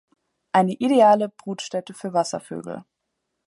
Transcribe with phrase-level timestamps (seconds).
[0.51, 2.85] Eine ideale Brutstätte für Wasservögel.